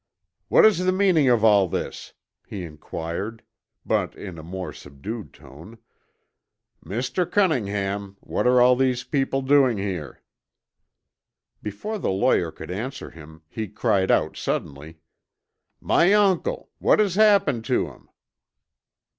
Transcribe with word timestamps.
"What 0.47 0.65
is 0.65 0.79
the 0.79 0.91
meaning 0.91 1.29
of 1.29 1.43
all 1.45 1.67
this?" 1.67 2.13
he 2.47 2.63
inquired, 2.63 3.43
but 3.85 4.15
in 4.15 4.39
a 4.39 4.43
more 4.43 4.73
subdued 4.73 5.31
tone. 5.31 5.77
"Mr. 6.83 7.31
Cunningham, 7.31 8.17
what 8.19 8.47
are 8.47 8.59
all 8.59 8.75
these 8.75 9.03
people 9.03 9.43
doing 9.43 9.77
here?" 9.77 10.23
Before 11.61 11.99
the 11.99 12.09
lawyer 12.09 12.51
could 12.51 12.71
answer 12.71 13.11
him, 13.11 13.43
he 13.47 13.67
cried 13.67 14.09
out 14.09 14.35
suddenly, 14.35 14.97
"My 15.79 16.13
uncle! 16.13 16.71
What 16.79 16.97
has 16.97 17.13
happened 17.13 17.63
to 17.65 17.85
him!" 17.91 18.09